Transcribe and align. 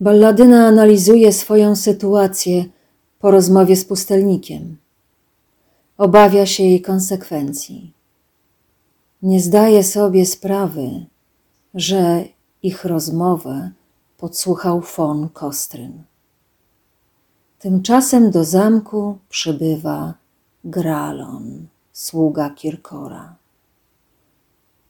Balladyna 0.00 0.66
analizuje 0.66 1.32
swoją 1.32 1.76
sytuację 1.76 2.64
po 3.18 3.30
rozmowie 3.30 3.76
z 3.76 3.84
pustelnikiem. 3.84 4.76
Obawia 5.98 6.46
się 6.46 6.62
jej 6.62 6.82
konsekwencji. 6.82 7.92
Nie 9.22 9.40
zdaje 9.40 9.84
sobie 9.84 10.26
sprawy, 10.26 11.06
że 11.74 12.24
ich 12.62 12.84
rozmowę 12.84 13.70
podsłuchał 14.18 14.80
von 14.96 15.28
Kostryn. 15.28 16.02
Tymczasem 17.58 18.30
do 18.30 18.44
zamku 18.44 19.18
przybywa 19.28 20.14
Gralon, 20.64 21.66
sługa 21.92 22.50
Kirkora. 22.50 23.36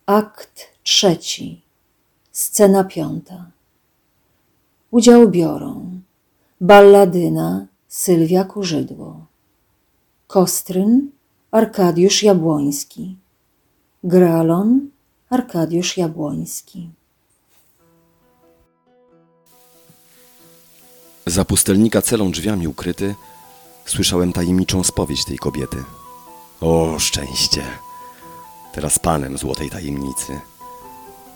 Akt 0.06 0.60
trzeci, 0.82 1.62
scena 2.32 2.84
piąta. 2.84 3.55
Udział 4.90 5.30
biorą 5.30 6.00
balladyna 6.60 7.66
Sylwia 7.88 8.44
Kurzydło, 8.44 9.26
Kostryn 10.26 11.10
Arkadiusz 11.50 12.22
Jabłoński, 12.22 13.16
Gralon 14.04 14.90
Arkadiusz 15.30 15.96
Jabłoński. 15.96 16.90
Za 21.26 21.44
pustelnika 21.44 22.02
celą 22.02 22.30
drzwiami 22.30 22.68
ukryty 22.68 23.14
słyszałem 23.86 24.32
tajemniczą 24.32 24.84
spowiedź 24.84 25.24
tej 25.24 25.38
kobiety. 25.38 25.84
O, 26.60 26.98
szczęście! 26.98 27.62
Teraz 28.72 28.98
panem 28.98 29.38
złotej 29.38 29.70
tajemnicy. 29.70 30.40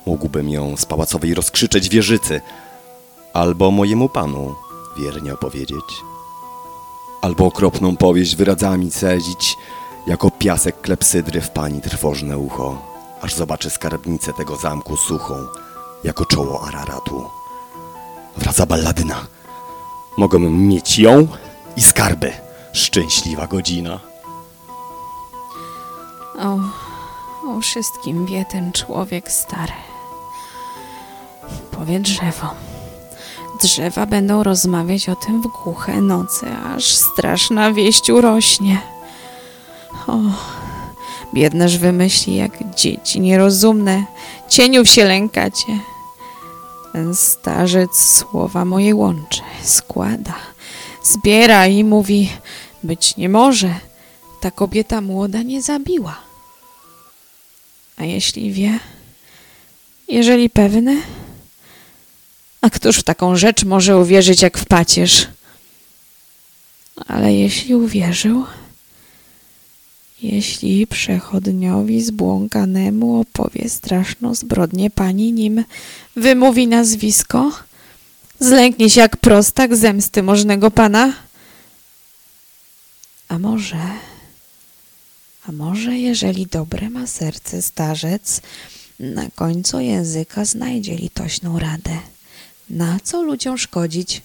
Mógłbym 0.06 0.48
ją 0.48 0.76
z 0.76 0.86
pałacowej 0.86 1.34
rozkrzyczeć 1.34 1.88
wieżycy, 1.88 2.40
albo 3.32 3.70
mojemu 3.70 4.08
panu 4.08 4.54
wiernie 4.96 5.34
opowiedzieć. 5.34 5.84
Albo 7.22 7.46
okropną 7.46 7.96
powieść 7.96 8.36
wyrazami 8.36 8.90
cedzić, 8.90 9.56
jako 10.06 10.30
piasek 10.30 10.80
klepsydry 10.80 11.40
w 11.40 11.50
pani 11.50 11.80
trwożne 11.80 12.38
ucho, 12.38 12.78
aż 13.20 13.34
zobaczę 13.34 13.70
skarbnicę 13.70 14.32
tego 14.32 14.56
zamku 14.56 14.96
suchą, 14.96 15.34
jako 16.04 16.26
czoło 16.26 16.66
Araratu. 16.68 17.24
Wraca 18.36 18.66
balladyna. 18.66 19.26
Mogę 20.16 20.38
mieć 20.38 20.98
ją 20.98 21.28
i 21.76 21.82
skarby. 21.82 22.32
Szczęśliwa 22.72 23.46
godzina. 23.46 24.00
O, 26.38 26.58
o 27.48 27.60
wszystkim 27.60 28.26
wie 28.26 28.44
ten 28.44 28.72
człowiek 28.72 29.32
stary. 29.32 29.72
Powie 31.70 32.00
drzewo. 32.00 32.46
Drzewa 33.62 34.06
będą 34.06 34.42
rozmawiać 34.42 35.08
o 35.08 35.16
tym 35.16 35.42
w 35.42 35.46
głuche 35.46 36.00
nocy, 36.00 36.46
aż 36.76 36.94
straszna 36.94 37.72
wieść 37.72 38.10
urośnie. 38.10 38.80
O, 40.06 40.18
biedneż 41.34 41.78
wymyśli, 41.78 42.36
jak 42.36 42.74
dzieci 42.74 43.20
nierozumne, 43.20 44.04
cieniów 44.48 44.88
się 44.88 45.04
lękacie. 45.04 45.78
Ten 46.92 47.14
starzec 47.14 47.90
słowa 48.18 48.64
moje 48.64 48.94
łączy, 48.94 49.42
składa, 49.62 50.34
zbiera 51.02 51.66
i 51.66 51.84
mówi, 51.84 52.30
być 52.82 53.16
nie 53.16 53.28
może, 53.28 53.74
ta 54.40 54.50
kobieta 54.50 55.00
młoda 55.00 55.42
nie 55.42 55.62
zabiła. 55.62 56.16
A 57.96 58.04
jeśli 58.04 58.52
wie, 58.52 58.78
jeżeli 60.08 60.50
pewny, 60.50 61.02
a 62.60 62.70
któż 62.70 62.98
w 62.98 63.02
taką 63.02 63.36
rzecz 63.36 63.64
może 63.64 63.96
uwierzyć 63.98 64.42
jak 64.42 64.58
w 64.58 64.66
pacierz? 64.66 65.26
Ale 67.06 67.34
jeśli 67.34 67.74
uwierzył, 67.74 68.44
jeśli 70.22 70.86
przechodniowi 70.86 72.02
zbłąkanemu 72.02 73.20
opowie 73.20 73.68
straszną 73.68 74.34
zbrodnię 74.34 74.90
pani, 74.90 75.32
nim 75.32 75.64
wymówi 76.16 76.66
nazwisko, 76.66 77.52
zlęknie 78.40 78.90
się 78.90 79.00
jak 79.00 79.16
prostak 79.16 79.76
zemsty 79.76 80.22
możnego 80.22 80.70
pana? 80.70 81.12
A 83.28 83.38
może, 83.38 83.80
a 85.46 85.52
może 85.52 85.98
jeżeli 85.98 86.46
dobre 86.46 86.90
ma 86.90 87.06
serce 87.06 87.62
starzec, 87.62 88.40
na 89.00 89.30
końcu 89.30 89.80
języka 89.80 90.44
znajdzie 90.44 90.96
litośną 90.96 91.58
radę. 91.58 91.98
Na 92.70 92.98
co 93.04 93.22
ludziom 93.22 93.58
szkodzić? 93.58 94.22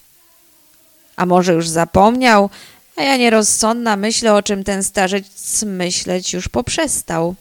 A 1.16 1.26
może 1.26 1.52
już 1.52 1.68
zapomniał, 1.68 2.50
a 2.96 3.02
ja 3.02 3.16
nierozsądna 3.16 3.96
myślę, 3.96 4.34
o 4.34 4.42
czym 4.42 4.64
ten 4.64 4.84
starzec 4.84 5.62
myśleć 5.62 6.32
już 6.32 6.48
poprzestał. 6.48 7.34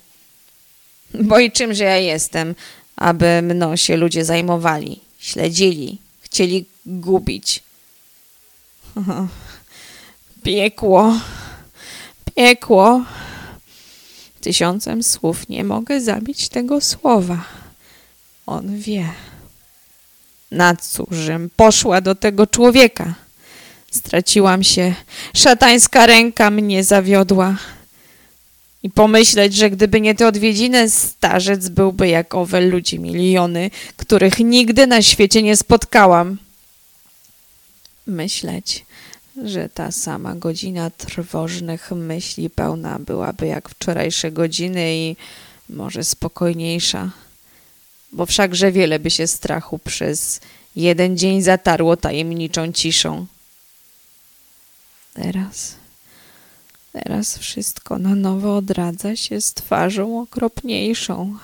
Bo 1.14 1.40
i 1.40 1.52
czymże 1.52 1.84
ja 1.84 1.98
jestem, 1.98 2.56
aby 2.96 3.42
mną 3.42 3.76
się 3.76 3.98
ludzie 3.98 4.26
zajmowali, 4.26 5.00
śledzili, 5.20 5.98
chcieli 6.22 6.66
gubić. 6.86 7.64
Piekło, 10.44 11.20
piekło. 12.36 13.06
Tysiącem 14.42 15.04
słów 15.04 15.50
nie 15.50 15.64
mogę 15.64 16.02
zabić 16.02 16.50
tego 16.50 16.82
słowa. 16.82 17.44
On 18.46 18.80
wie. 18.80 19.10
Na 20.56 20.76
cóżem 20.76 21.50
poszła 21.56 22.02
do 22.02 22.16
tego 22.16 22.48
człowieka? 22.48 23.14
Straciłam 23.92 24.64
się. 24.64 24.94
Szatańska 25.34 26.06
ręka 26.06 26.52
mnie 26.52 26.84
zawiodła. 26.84 27.58
I 28.84 28.90
pomyśleć, 28.90 29.56
że 29.56 29.70
gdyby 29.70 30.02
nie 30.02 30.16
te 30.16 30.28
odwiedziny, 30.28 30.90
starzec 30.90 31.70
byłby 31.70 32.08
jak 32.08 32.36
owe 32.36 32.62
ludzi 32.62 33.00
miliony, 33.00 33.72
których 33.98 34.40
nigdy 34.40 34.88
na 34.88 35.02
świecie 35.02 35.44
nie 35.44 35.58
spotkałam. 35.58 36.38
Myśleć, 38.08 38.86
że 39.44 39.70
ta 39.70 39.92
sama 39.92 40.36
godzina 40.36 40.90
trwożnych 40.90 41.92
myśli 41.92 42.50
pełna 42.50 43.00
byłaby 43.00 43.48
jak 43.48 43.70
wczorajsze 43.70 44.32
godziny 44.32 44.96
i 44.96 45.16
może 45.70 46.04
spokojniejsza, 46.04 47.12
bo 48.16 48.26
wszakże 48.26 48.72
wiele 48.72 49.00
by 49.00 49.12
się 49.12 49.28
strachu 49.28 49.80
przez 49.80 50.40
jeden 50.76 51.18
dzień 51.18 51.42
zatarło 51.42 51.98
tajemniczą 51.98 52.72
ciszą. 52.72 53.26
Teraz, 55.14 55.76
teraz 56.92 57.38
wszystko 57.38 57.98
na 58.00 58.16
nowo 58.16 58.58
odradza 58.58 59.16
się 59.16 59.42
z 59.42 59.54
twarzą 59.54 60.22
okropniejszą. 60.22 61.38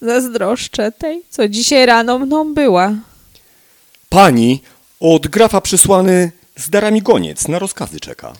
Zazdroszczę 0.00 0.92
tej, 0.92 1.22
co 1.30 1.48
dzisiaj 1.48 1.86
rano 1.86 2.18
mną 2.18 2.54
była. 2.54 2.94
Pani, 4.08 4.62
od 5.00 5.28
grafa 5.28 5.60
przysłany 5.60 6.32
z 6.56 6.70
darami 6.70 7.02
goniec 7.02 7.48
na 7.48 7.58
rozkazy 7.58 8.00
czeka. 8.00 8.32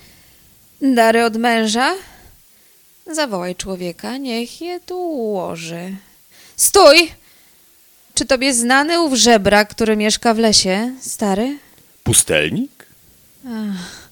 Dary 0.83 1.25
od 1.25 1.37
męża? 1.37 1.95
Zawołaj 3.13 3.57
człowieka, 3.57 4.17
niech 4.17 4.61
je 4.61 4.81
tu 4.81 4.99
ułoży. 4.99 5.97
Stój! 6.59 7.13
Czy 8.15 8.27
tobie 8.27 8.55
znany 8.55 9.01
ów 9.01 9.15
żebra, 9.15 9.65
który 9.65 9.97
mieszka 9.97 10.35
w 10.35 10.39
lesie, 10.39 10.93
stary? 11.01 11.59
Pustelnik? 12.03 12.87
Ach, 13.47 14.09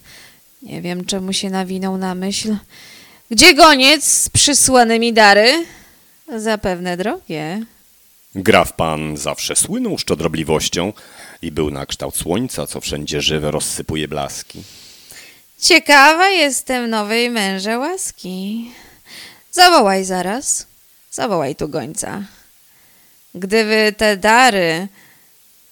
nie 0.62 0.82
wiem, 0.82 1.04
czemu 1.04 1.32
się 1.32 1.50
nawinął 1.50 1.98
na 1.98 2.14
myśl. 2.14 2.56
Gdzie 3.30 3.54
goniec 3.54 4.04
z 4.04 4.28
przysłanymi 4.28 5.12
dary? 5.12 5.66
Zapewne 6.36 6.96
drogie. 6.96 7.62
Graf 8.34 8.72
pan 8.72 9.16
zawsze 9.16 9.56
słynął 9.56 9.98
szczodrobliwością 9.98 10.92
i 11.42 11.52
był 11.52 11.70
na 11.70 11.87
kształt 11.87 12.16
słońca, 12.16 12.66
co 12.66 12.81
wszędzie 12.81 13.20
żywe 13.20 13.50
rozsypuje 13.50 14.08
blaski. 14.08 14.62
Ciekawa 15.60 16.28
jestem 16.28 16.90
nowej 16.90 17.31
męże 17.31 17.78
łaski. 17.78 18.70
Zawołaj 19.52 20.04
zaraz. 20.04 20.66
Zawołaj 21.16 21.56
tu 21.56 21.68
gońca. 21.68 22.22
Gdyby 23.34 23.94
te 23.96 24.16
dary, 24.16 24.88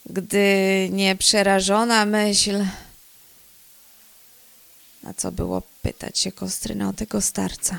gdy 0.07 0.47
nie 0.93 1.17
przerażona 1.17 2.07
myśl... 2.07 2.65
Na 5.03 5.15
co 5.15 5.33
było 5.33 5.63
pytać 5.83 6.19
się 6.19 6.33
Kostryna 6.33 6.89
o 6.89 6.93
tego 6.93 7.21
starca? 7.21 7.79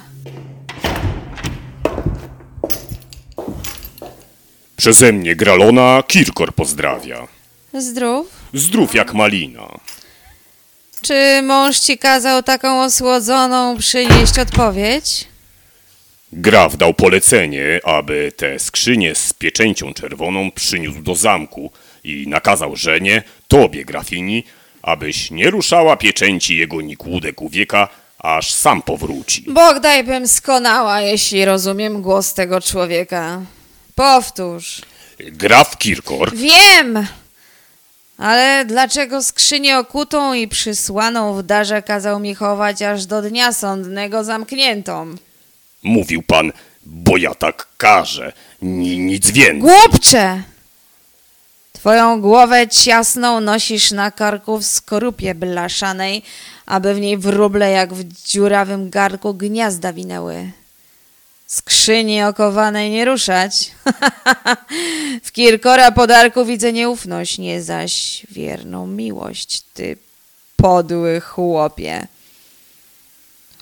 Przeze 4.77 5.12
mnie 5.13 5.35
Gralona 5.35 6.03
Kirkor 6.07 6.56
pozdrawia. 6.56 7.27
Zdrów? 7.73 8.27
Zdrów 8.53 8.95
jak 8.95 9.13
malina. 9.13 9.79
Czy 11.01 11.41
mąż 11.44 11.79
ci 11.79 11.97
kazał 11.97 12.44
taką 12.44 12.83
osłodzoną 12.83 13.77
przynieść 13.77 14.39
odpowiedź? 14.39 15.35
Graf 16.38 16.78
dał 16.78 16.94
polecenie, 16.94 17.80
aby 17.84 18.32
te 18.38 18.60
skrzynie 18.60 19.16
z 19.16 19.34
pieczęcią 19.34 19.94
czerwoną 19.94 20.52
przyniósł 20.52 21.02
do 21.02 21.16
zamku 21.16 21.72
i 22.04 22.28
nakazał 22.28 22.76
żenie, 22.76 23.24
tobie, 23.48 23.86
grafini, 23.86 24.44
abyś 24.82 25.32
nie 25.32 25.50
ruszała 25.50 25.98
pieczęci 25.98 26.58
jego 26.58 26.82
nikłudek 26.82 27.42
u 27.42 27.50
wieka, 27.50 27.88
aż 28.20 28.54
sam 28.54 28.82
powróci. 28.82 29.46
Bog 29.48 29.80
daj 29.80 30.04
bym 30.04 30.28
skonała, 30.28 31.02
jeśli 31.02 31.46
rozumiem 31.46 32.02
głos 32.02 32.34
tego 32.34 32.62
człowieka. 32.62 33.42
Powtórz. 33.96 34.82
Graf 35.20 35.78
Kirkor 35.78 36.36
Wiem! 36.36 37.08
Ale 38.18 38.66
dlaczego 38.66 39.24
skrzynię 39.24 39.78
okutą 39.78 40.34
i 40.34 40.48
przysłaną 40.48 41.34
w 41.34 41.44
darze 41.44 41.82
kazał 41.82 42.20
mi 42.20 42.36
chować 42.36 42.82
aż 42.82 43.06
do 43.06 43.22
dnia 43.22 43.54
sądnego 43.54 44.24
zamkniętą? 44.24 45.16
Mówił 45.86 46.24
pan, 46.24 46.52
bo 46.86 47.18
ja 47.18 47.36
tak 47.36 47.68
każę, 47.78 48.34
ni, 48.62 48.98
nic 48.98 49.32
więcej. 49.32 49.60
Głupcze! 49.60 50.44
Twoją 51.74 52.22
głowę 52.22 52.68
ciasną 52.68 53.40
nosisz 53.40 53.92
na 53.92 54.12
karku 54.12 54.58
w 54.58 54.66
skorupie 54.66 55.36
blaszanej, 55.36 56.24
aby 56.66 56.94
w 56.94 57.00
niej 57.00 57.18
wróble 57.18 57.72
jak 57.72 57.94
w 57.94 58.04
dziurawym 58.28 58.90
garku 58.90 59.34
gniazda 59.34 59.94
winęły. 59.94 60.52
Skrzyni 61.48 62.24
okowanej 62.24 62.92
nie 62.92 63.06
ruszać. 63.06 63.72
w 65.26 65.32
Kirkora 65.32 65.92
podarku 65.92 66.46
widzę 66.46 66.74
nieufność, 66.74 67.38
nie 67.38 67.62
zaś 67.62 68.26
wierną 68.32 68.88
miłość, 68.88 69.62
ty 69.74 69.98
podły 70.56 71.22
chłopie. 71.22 72.08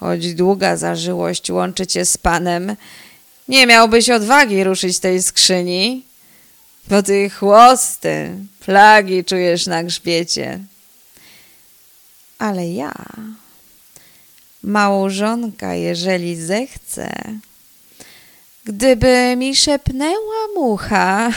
Choć 0.04 0.34
długa 0.34 0.78
zażyłość 0.78 1.52
łączy 1.52 1.88
cię 1.88 2.06
z 2.06 2.18
panem, 2.18 2.76
nie 3.48 3.68
miałbyś 3.68 4.10
odwagi 4.10 4.64
ruszyć 4.64 5.00
tej 5.00 5.24
skrzyni, 5.24 6.06
bo 6.88 7.04
ty 7.04 7.30
chłosty, 7.30 8.36
plagi 8.60 9.24
czujesz 9.24 9.68
na 9.68 9.84
grzbiecie. 9.84 10.60
Ale 12.40 12.70
ja, 12.70 12.94
małżonka, 14.64 15.76
jeżeli 15.76 16.36
zechce, 16.36 17.10
gdyby 18.66 19.36
mi 19.38 19.56
szepnęła 19.56 20.48
mucha, 20.56 21.30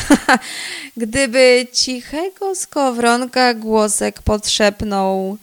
gdyby 0.97 1.67
cichego 1.73 2.55
skowronka 2.55 3.55
głosek 3.55 4.23
podszepnął 4.23 5.39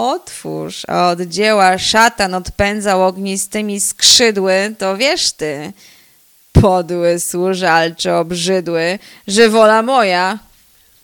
Otwórz, 0.00 0.82
a 0.88 1.10
od 1.10 1.20
dzieła 1.20 1.78
szatan 1.78 2.34
odpędzał 2.34 3.06
ognistymi 3.06 3.80
skrzydły, 3.80 4.74
to 4.78 4.96
wiesz 4.96 5.32
ty, 5.32 5.72
podły 6.52 7.20
służalcze 7.20 8.16
obrzydły, 8.16 8.98
że 9.26 9.48
wola 9.48 9.82
moja. 9.82 10.38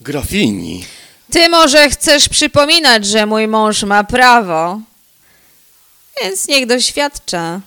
Grafini. 0.00 0.84
Ty 1.32 1.48
może 1.48 1.90
chcesz 1.90 2.28
przypominać, 2.28 3.06
że 3.06 3.26
mój 3.26 3.48
mąż 3.48 3.82
ma 3.82 4.04
prawo, 4.04 4.80
więc 6.22 6.48
niech 6.48 6.66
doświadcza. 6.66 7.60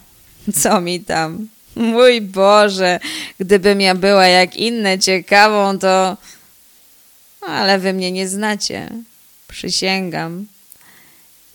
Co 0.61 0.81
mi 0.81 0.99
tam? 0.99 1.47
Mój 1.75 2.21
Boże, 2.21 2.99
gdybym 3.39 3.81
ja 3.81 3.95
była 3.95 4.27
jak 4.27 4.55
inne 4.55 4.99
ciekawą, 4.99 5.79
to... 5.79 6.17
Ale 7.41 7.79
wy 7.79 7.93
mnie 7.93 8.11
nie 8.11 8.27
znacie. 8.27 8.89
Przysięgam. 9.47 10.45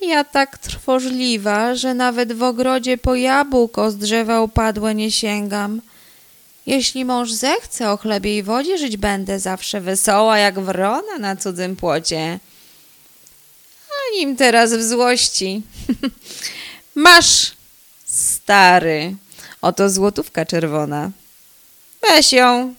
Ja 0.08 0.24
tak 0.24 0.58
trwożliwa, 0.58 1.74
że 1.74 1.94
nawet 1.94 2.32
w 2.32 2.42
ogrodzie 2.42 2.98
po 2.98 3.14
jabłko 3.14 3.90
z 3.90 3.96
drzewa 3.96 4.40
upadłe 4.40 4.94
nie 4.94 5.10
sięgam. 5.10 5.80
Jeśli 6.66 7.04
mąż 7.04 7.32
zechce 7.32 7.90
o 7.90 7.96
chlebie 7.96 8.38
i 8.38 8.42
wodzie 8.42 8.78
żyć 8.78 8.96
będę 8.96 9.40
zawsze 9.40 9.80
wesoła 9.80 10.38
jak 10.38 10.60
wrona 10.60 11.18
na 11.18 11.36
cudzym 11.36 11.76
płocie. 11.76 12.38
A 13.90 14.18
nim 14.18 14.36
teraz 14.36 14.72
w 14.72 14.82
złości. 14.82 15.62
Masz, 16.94 17.52
stary, 18.04 19.16
oto 19.62 19.90
złotówka 19.90 20.46
czerwona. 20.46 21.10
Weź 22.02 22.32
ją 22.32 22.74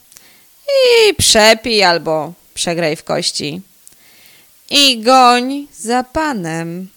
i 1.10 1.14
przepij 1.14 1.84
albo 1.84 2.34
przegraj 2.54 2.96
w 2.96 3.04
kości. 3.04 3.62
I 4.70 5.02
goń 5.02 5.68
za 5.80 6.04
panem. 6.04 6.95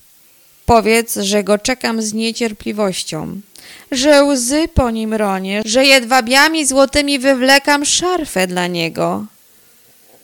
Powiedz, 0.68 1.16
że 1.16 1.44
go 1.44 1.58
czekam 1.58 2.02
z 2.02 2.12
niecierpliwością, 2.12 3.40
że 3.92 4.24
łzy 4.24 4.68
po 4.74 4.90
nim 4.90 5.14
ronię, 5.14 5.62
że 5.64 5.84
jedwabiami 5.84 6.66
złotymi 6.66 7.18
wywlekam 7.18 7.84
szarfę 7.84 8.46
dla 8.46 8.66
niego. 8.66 9.26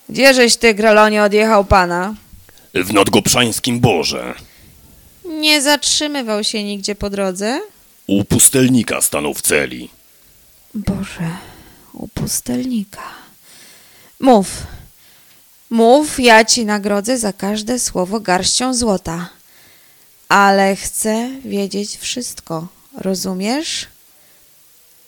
Gdzieżeś 0.09 0.55
ty, 0.55 0.73
Gralonie, 0.73 1.23
odjechał 1.23 1.65
pana? 1.65 2.13
W 2.73 2.93
Nadgoprzańskim 2.93 3.79
Boże. 3.79 4.33
Nie 5.25 5.61
zatrzymywał 5.61 6.43
się 6.43 6.63
nigdzie 6.63 6.95
po 6.95 7.09
drodze? 7.09 7.61
U 8.07 8.23
pustelnika 8.23 9.01
stanął 9.01 9.33
w 9.33 9.41
celi. 9.41 9.89
Boże, 10.73 11.29
u 11.93 12.07
pustelnika. 12.07 13.03
Mów, 14.19 14.47
mów, 15.69 16.19
ja 16.19 16.45
ci 16.45 16.65
nagrodzę 16.65 17.17
za 17.17 17.33
każde 17.33 17.79
słowo 17.79 18.19
garścią 18.19 18.73
złota. 18.73 19.29
Ale 20.29 20.75
chcę 20.75 21.29
wiedzieć 21.45 21.97
wszystko, 21.97 22.67
rozumiesz? 22.97 23.87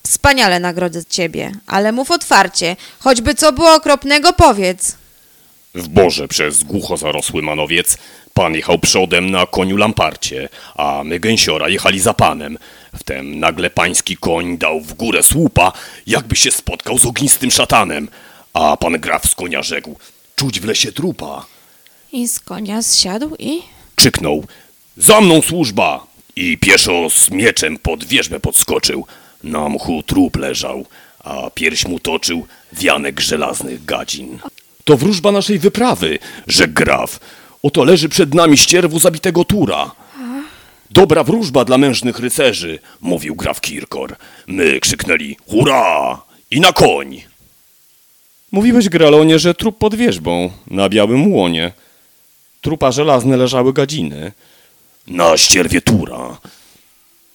Wspaniale 0.02 0.60
nagrodzę 0.60 1.04
ciebie, 1.04 1.52
ale 1.66 1.92
mów 1.92 2.10
otwarcie, 2.10 2.76
choćby 2.98 3.34
co 3.34 3.52
było 3.52 3.74
okropnego 3.74 4.32
powiedz. 4.32 4.96
W 5.74 5.88
Boże 5.88 6.28
przez 6.28 6.64
głucho 6.64 6.96
zarosły 6.96 7.42
manowiec 7.42 7.98
pan 8.34 8.54
jechał 8.54 8.78
przodem 8.78 9.30
na 9.30 9.46
koniu 9.46 9.76
lamparcie, 9.76 10.48
a 10.74 11.02
my 11.04 11.20
gęsiora 11.20 11.68
jechali 11.68 12.00
za 12.00 12.14
panem. 12.14 12.58
Wtem 12.98 13.40
nagle 13.40 13.70
pański 13.70 14.16
koń 14.16 14.58
dał 14.58 14.80
w 14.80 14.94
górę 14.94 15.22
słupa, 15.22 15.72
jakby 16.06 16.36
się 16.36 16.50
spotkał 16.50 16.98
z 16.98 17.06
ognistym 17.06 17.50
szatanem. 17.50 18.08
A 18.52 18.76
pan 18.76 18.92
graf 18.92 19.26
z 19.26 19.34
konia 19.34 19.62
rzekł, 19.62 19.98
czuć 20.36 20.60
w 20.60 20.64
lesie 20.64 20.92
trupa. 20.92 21.46
I 22.12 22.28
z 22.28 22.40
konia 22.40 22.82
zsiadł 22.82 23.36
i... 23.38 23.62
Krzyknął, 23.94 24.44
za 24.98 25.20
mną 25.20 25.42
służba! 25.42 26.06
I 26.36 26.58
pieszo 26.58 27.10
z 27.10 27.30
mieczem 27.30 27.78
pod 27.78 28.04
wierzbę 28.04 28.40
podskoczył. 28.40 29.06
Na 29.44 29.68
mchu 29.68 30.02
trup 30.02 30.36
leżał, 30.36 30.86
a 31.24 31.50
pierś 31.50 31.86
mu 31.86 31.98
toczył 31.98 32.46
wianek 32.72 33.20
żelaznych 33.20 33.84
gadzin. 33.84 34.38
To 34.84 34.96
wróżba 34.96 35.32
naszej 35.32 35.58
wyprawy, 35.58 36.18
że 36.46 36.68
graf. 36.68 37.20
Oto 37.62 37.84
leży 37.84 38.08
przed 38.08 38.34
nami 38.34 38.58
ścierwu 38.58 38.98
zabitego 38.98 39.44
tura. 39.44 39.90
Dobra 40.90 41.24
wróżba 41.24 41.64
dla 41.64 41.78
mężnych 41.78 42.18
rycerzy, 42.18 42.78
mówił 43.00 43.34
graf 43.36 43.60
Kirkor. 43.60 44.16
My 44.46 44.80
krzyknęli 44.80 45.36
hurra 45.46 46.22
i 46.50 46.60
na 46.60 46.72
koń. 46.72 47.22
Mówiłeś, 48.52 48.88
Gralonie, 48.88 49.38
że 49.38 49.54
trup 49.54 49.78
pod 49.78 49.94
wierzbą, 49.94 50.50
na 50.66 50.88
białym 50.88 51.32
łonie. 51.32 51.72
Trupa 52.60 52.92
żelazne 52.92 53.36
leżały 53.36 53.72
gadziny. 53.72 54.32
Na 55.08 55.36
ścierwie 55.36 55.80
tura. 55.80 56.38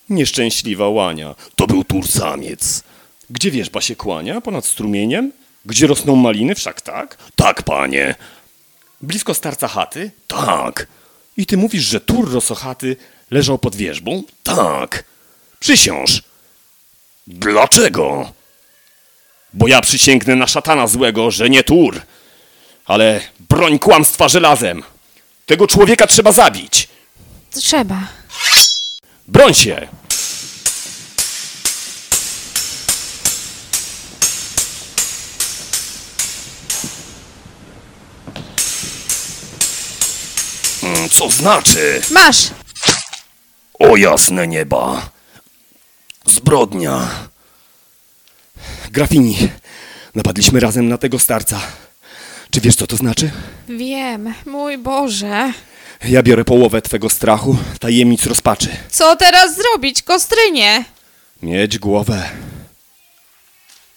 Nieszczęśliwa 0.10 0.89
łania. 0.89 1.36
To 1.56 1.68
był 1.68 1.84
tur 1.84 2.08
samiec. 2.08 2.84
Gdzie 3.30 3.51
wierzba 3.51 3.82
się 3.82 3.96
kłania? 3.96 4.42
Ponad 4.42 4.65
strumieniem? 4.65 5.32
Gdzie 5.65 5.88
rosną 5.88 6.15
maliny? 6.15 6.56
Wszak 6.56 6.82
tak? 6.82 7.18
Tak, 7.36 7.63
panie. 7.63 8.15
Blisko 9.01 9.34
starca 9.34 9.68
chaty? 9.68 10.12
Tak. 10.27 10.88
I 11.38 11.46
ty 11.46 11.58
mówisz, 11.58 11.84
że 11.84 12.01
tur 12.01 12.32
rosochaty 12.32 12.96
leżał 13.32 13.58
pod 13.58 13.75
wierzbą? 13.75 14.24
Tak. 14.44 15.03
Przysiąż. 15.60 16.24
Dlaczego? 17.27 18.32
Bo 19.53 19.68
ja 19.68 19.82
przysięgnę 19.82 20.36
na 20.36 20.48
szatana 20.48 20.88
złego, 20.88 21.32
że 21.32 21.50
nie 21.50 21.63
tur. 21.63 22.01
Ale 22.86 23.22
broń 23.39 23.80
kłamstwa 23.80 24.27
żelazem. 24.27 24.84
Tego 25.46 25.68
człowieka 25.68 26.08
trzeba 26.08 26.32
zabić. 26.32 26.92
Trzeba. 27.53 28.07
Broń 29.27 29.53
się! 29.53 29.88
Mm, 40.83 41.10
Co 41.10 41.29
znaczy? 41.29 42.01
Masz! 42.12 42.50
O 43.79 43.98
jasne 43.98 44.48
nieba! 44.48 45.10
Zbrodnia! 46.25 47.07
Grafini. 48.91 49.38
Napadliśmy 50.15 50.60
razem 50.60 50.88
na 50.89 50.98
tego 50.98 51.19
starca. 51.19 51.60
Czy 52.51 52.62
wiesz, 52.62 52.75
co 52.75 52.88
to 52.88 52.95
znaczy? 52.95 53.31
Wiem, 53.69 54.33
mój 54.45 54.77
Boże. 54.77 55.53
Ja 56.07 56.24
biorę 56.24 56.45
połowę 56.45 56.81
twego 56.81 57.10
strachu, 57.10 57.57
tajemnic 57.79 58.25
rozpaczy. 58.25 58.69
Co 58.89 59.15
teraz 59.15 59.55
zrobić, 59.55 60.01
Kostrynie? 60.01 60.86
Mieć 61.43 61.79
głowę 61.79 62.24